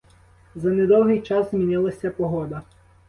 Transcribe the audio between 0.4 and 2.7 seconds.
За недовгий час змінилася погода.